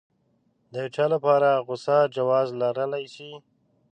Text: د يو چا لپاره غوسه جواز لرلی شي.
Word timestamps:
د 0.71 0.73
يو 0.83 0.89
چا 0.95 1.05
لپاره 1.13 1.49
غوسه 1.65 1.97
جواز 2.15 2.47
لرلی 2.61 3.05
شي. 3.15 3.31